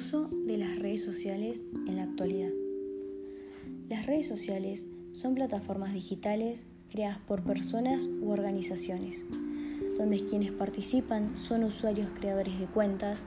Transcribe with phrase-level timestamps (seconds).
[0.00, 2.48] uso de las redes sociales en la actualidad.
[3.90, 9.26] Las redes sociales son plataformas digitales creadas por personas u organizaciones,
[9.98, 13.24] donde quienes participan son usuarios creadores de cuentas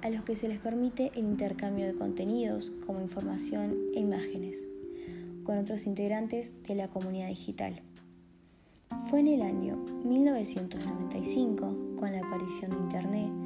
[0.00, 4.64] a los que se les permite el intercambio de contenidos como información e imágenes
[5.44, 7.82] con otros integrantes de la comunidad digital.
[9.10, 13.43] Fue en el año 1995, con la aparición de Internet,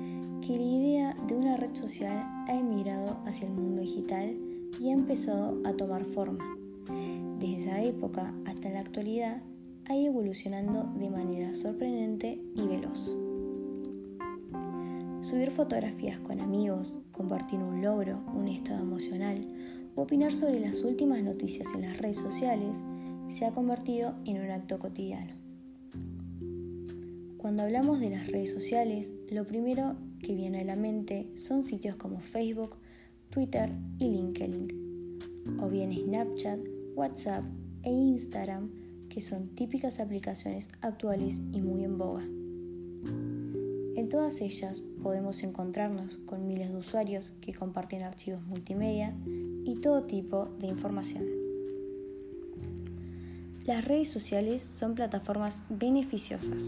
[0.57, 4.37] idea de una red social ha emigrado hacia el mundo digital
[4.80, 6.57] y ha empezado a tomar forma.
[7.38, 9.43] Desde esa época hasta la actualidad
[9.87, 13.15] ha ido evolucionando de manera sorprendente y veloz.
[15.23, 19.46] Subir fotografías con amigos, compartir un logro, un estado emocional
[19.95, 22.83] o opinar sobre las últimas noticias en las redes sociales
[23.29, 25.48] se ha convertido en un acto cotidiano.
[27.38, 31.95] Cuando hablamos de las redes sociales, lo primero que viene a la mente son sitios
[31.95, 32.74] como Facebook,
[33.30, 35.18] Twitter y LinkedIn,
[35.60, 36.59] o bien Snapchat,
[36.96, 37.45] WhatsApp
[37.85, 38.71] e Instagram,
[39.09, 42.24] que son típicas aplicaciones actuales y muy en boga.
[42.24, 49.15] En todas ellas podemos encontrarnos con miles de usuarios que comparten archivos multimedia
[49.65, 51.24] y todo tipo de información.
[53.65, 56.65] Las redes sociales son plataformas beneficiosas.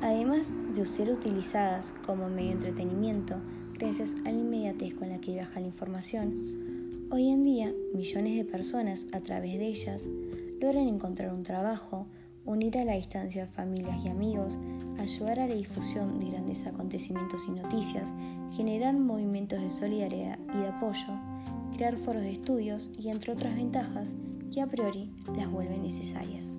[0.00, 3.36] Además de ser utilizadas como medio de entretenimiento,
[3.74, 8.44] gracias a la inmediatez con la que viaja la información, hoy en día millones de
[8.44, 10.08] personas a través de ellas
[10.60, 12.06] logran encontrar un trabajo,
[12.44, 14.56] unir a la distancia familias y amigos,
[14.98, 18.14] ayudar a la difusión de grandes acontecimientos y noticias,
[18.56, 21.08] generar movimientos de solidaridad y de apoyo,
[21.76, 24.14] crear foros de estudios y entre otras ventajas
[24.54, 26.56] que a priori las vuelven necesarias.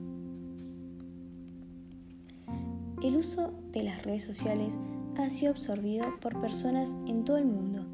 [3.01, 4.77] El uso de las redes sociales
[5.15, 7.85] ha sido absorbido por personas en todo el mundo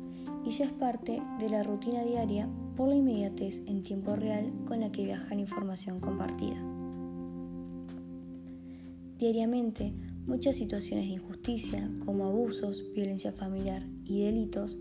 [0.43, 4.79] y ya es parte de la rutina diaria por la inmediatez en tiempo real con
[4.79, 6.59] la que viaja la información compartida.
[9.19, 9.93] Diariamente,
[10.25, 14.79] muchas situaciones de injusticia, como abusos, violencia familiar y delitos,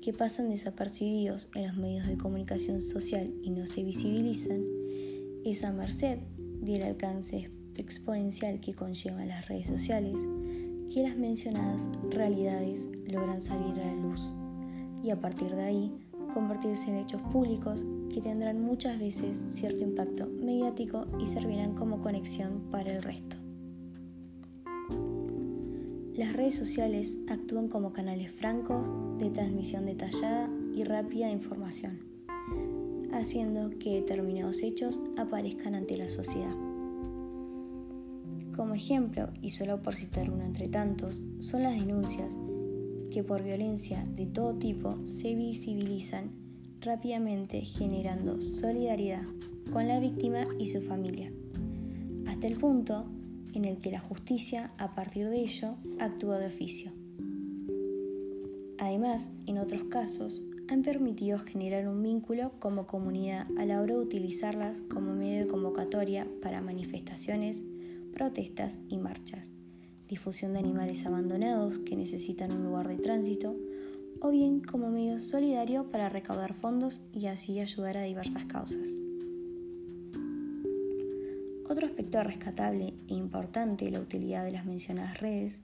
[0.00, 4.64] que pasan desapercibidos en los medios de comunicación social y no se visibilizan,
[5.44, 6.20] es a merced
[6.62, 10.26] del alcance exponencial que conllevan las redes sociales
[10.92, 14.28] que las mencionadas realidades logran salir a la luz
[15.02, 15.92] y a partir de ahí
[16.34, 22.62] convertirse en hechos públicos que tendrán muchas veces cierto impacto mediático y servirán como conexión
[22.70, 23.36] para el resto.
[26.14, 32.00] Las redes sociales actúan como canales francos de transmisión detallada y rápida de información,
[33.12, 36.67] haciendo que determinados hechos aparezcan ante la sociedad.
[38.58, 42.36] Como ejemplo, y solo por citar uno entre tantos, son las denuncias
[43.12, 46.32] que por violencia de todo tipo se visibilizan
[46.80, 49.22] rápidamente generando solidaridad
[49.72, 51.30] con la víctima y su familia,
[52.26, 53.04] hasta el punto
[53.54, 56.90] en el que la justicia, a partir de ello, actúa de oficio.
[58.78, 64.00] Además, en otros casos, han permitido generar un vínculo como comunidad a la hora de
[64.00, 67.64] utilizarlas como medio de convocatoria para manifestaciones,
[68.12, 69.52] protestas y marchas,
[70.08, 73.56] difusión de animales abandonados que necesitan un lugar de tránsito,
[74.20, 78.90] o bien como medio solidario para recaudar fondos y así ayudar a diversas causas.
[81.68, 85.60] Otro aspecto rescatable e importante de la utilidad de las mencionadas redes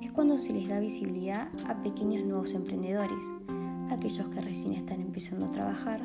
[0.00, 3.26] es cuando se les da visibilidad a pequeños nuevos emprendedores,
[3.90, 6.00] aquellos que recién están empezando a trabajar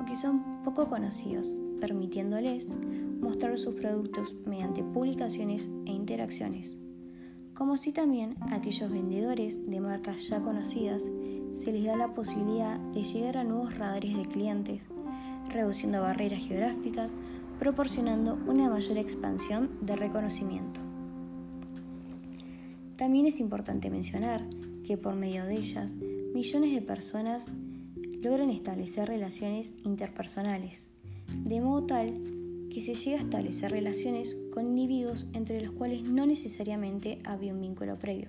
[0.00, 2.68] o que son poco conocidos, permitiéndoles
[3.20, 6.78] mostrar sus productos mediante publicaciones e interacciones,
[7.54, 11.10] como si también a aquellos vendedores de marcas ya conocidas
[11.54, 14.88] se les da la posibilidad de llegar a nuevos radares de clientes,
[15.48, 17.16] reduciendo barreras geográficas
[17.58, 20.80] proporcionando una mayor expansión de reconocimiento.
[22.94, 24.46] También es importante mencionar
[24.84, 25.96] que por medio de ellas,
[26.32, 27.48] millones de personas
[28.22, 30.91] logran establecer relaciones interpersonales,
[31.44, 32.12] de modo tal
[32.72, 37.60] que se llega a establecer relaciones con individuos entre los cuales no necesariamente había un
[37.60, 38.28] vínculo previo.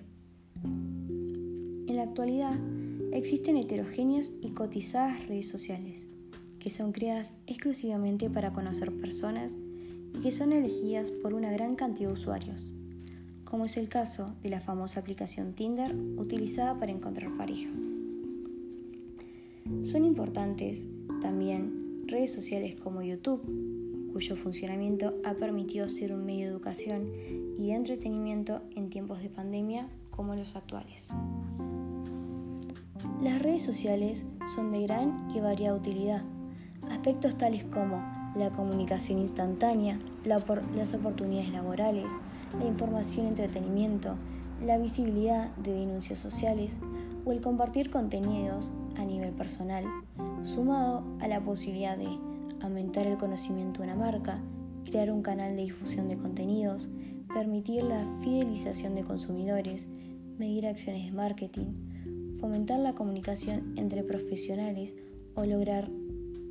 [0.62, 2.54] En la actualidad,
[3.12, 6.06] existen heterogéneas y cotizadas redes sociales,
[6.58, 9.56] que son creadas exclusivamente para conocer personas
[10.14, 12.72] y que son elegidas por una gran cantidad de usuarios,
[13.44, 17.70] como es el caso de la famosa aplicación Tinder utilizada para encontrar pareja.
[19.82, 20.86] Son importantes
[21.20, 23.42] también redes sociales como YouTube,
[24.12, 27.08] cuyo funcionamiento ha permitido ser un medio de educación
[27.58, 31.10] y de entretenimiento en tiempos de pandemia como los actuales.
[33.22, 36.22] Las redes sociales son de gran y variada utilidad.
[36.90, 37.96] Aspectos tales como
[38.36, 42.12] la comunicación instantánea, las oportunidades laborales,
[42.58, 44.14] la información y entretenimiento,
[44.64, 46.80] la visibilidad de denuncias sociales
[47.24, 49.84] o el compartir contenidos a nivel personal,
[50.42, 52.08] sumado a la posibilidad de
[52.60, 54.42] aumentar el conocimiento de una marca,
[54.84, 56.88] crear un canal de difusión de contenidos,
[57.32, 59.88] permitir la fidelización de consumidores,
[60.38, 61.66] medir acciones de marketing,
[62.40, 64.94] fomentar la comunicación entre profesionales
[65.34, 65.90] o lograr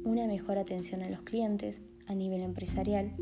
[0.04, 3.13] una mejor atención a los clientes a nivel empresarial,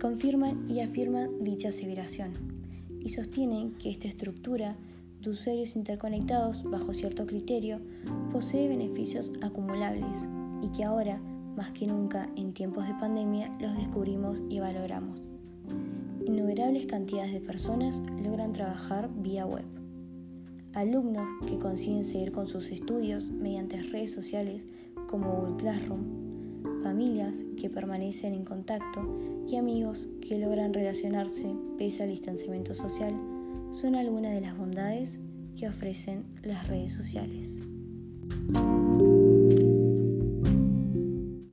[0.00, 2.32] confirman y afirman dicha aseveración
[3.00, 4.76] y sostienen que esta estructura
[5.22, 7.80] de usuarios interconectados bajo cierto criterio
[8.30, 10.26] posee beneficios acumulables
[10.62, 11.20] y que ahora,
[11.56, 15.28] más que nunca en tiempos de pandemia, los descubrimos y valoramos.
[16.26, 19.64] Innumerables cantidades de personas logran trabajar vía web.
[20.72, 24.66] Alumnos que consiguen seguir con sus estudios mediante redes sociales
[25.08, 29.00] como Google Classroom, familias que permanecen en contacto
[29.48, 33.12] y amigos que logran relacionarse pese al distanciamiento social
[33.72, 35.20] son algunas de las bondades
[35.56, 37.60] que ofrecen las redes sociales.